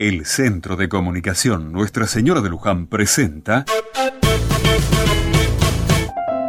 [0.00, 3.66] El Centro de Comunicación Nuestra Señora de Luján presenta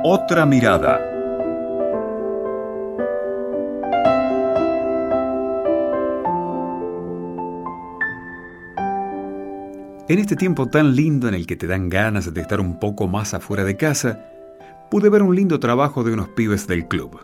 [0.05, 1.01] Otra Mirada.
[10.08, 13.10] En este tiempo tan lindo en el que te dan ganas de estar un poco
[13.10, 14.30] más afuera de casa,
[14.90, 17.20] pude ver un lindo trabajo de unos pibes del club.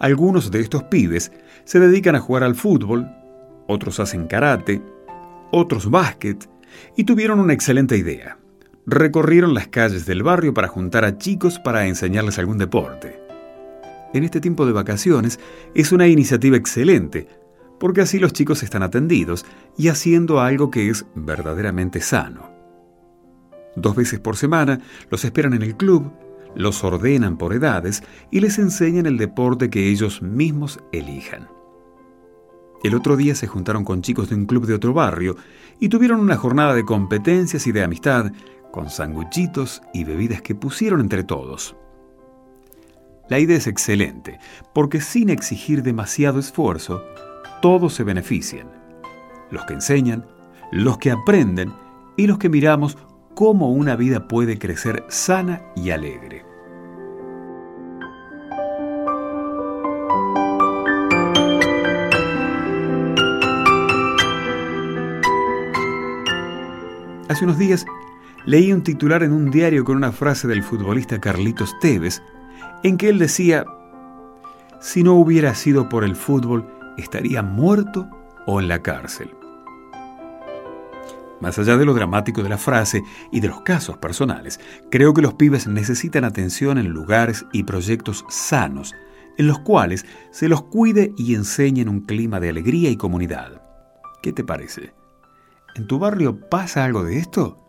[0.00, 1.32] Algunos de estos pibes
[1.66, 3.10] se dedican a jugar al fútbol,
[3.66, 4.80] otros hacen karate,
[5.50, 6.48] otros básquet,
[6.96, 8.38] y tuvieron una excelente idea.
[8.86, 13.20] Recorrieron las calles del barrio para juntar a chicos para enseñarles algún deporte.
[14.14, 15.38] En este tiempo de vacaciones
[15.74, 17.28] es una iniciativa excelente,
[17.78, 19.44] porque así los chicos están atendidos
[19.76, 22.50] y haciendo algo que es verdaderamente sano.
[23.76, 24.80] Dos veces por semana
[25.10, 26.10] los esperan en el club
[26.54, 31.48] los ordenan por edades y les enseñan el deporte que ellos mismos elijan.
[32.84, 35.36] El otro día se juntaron con chicos de un club de otro barrio
[35.80, 38.32] y tuvieron una jornada de competencias y de amistad
[38.70, 41.74] con sanguchitos y bebidas que pusieron entre todos.
[43.28, 44.38] La idea es excelente,
[44.72, 47.02] porque sin exigir demasiado esfuerzo,
[47.60, 48.70] todos se benefician.
[49.50, 50.26] Los que enseñan,
[50.70, 51.72] los que aprenden
[52.16, 52.96] y los que miramos
[53.34, 56.44] cómo una vida puede crecer sana y alegre.
[67.28, 67.84] Hace unos días
[68.46, 72.22] leí un titular en un diario con una frase del futbolista Carlitos Tevez,
[72.82, 73.66] en que él decía,
[74.80, 78.08] si no hubiera sido por el fútbol, estaría muerto
[78.46, 79.30] o en la cárcel.
[81.40, 84.58] Más allá de lo dramático de la frase y de los casos personales,
[84.90, 88.94] creo que los pibes necesitan atención en lugares y proyectos sanos,
[89.36, 93.60] en los cuales se los cuide y enseñe en un clima de alegría y comunidad.
[94.22, 94.97] ¿Qué te parece?
[95.74, 97.67] ¿En tu barrio pasa algo de esto?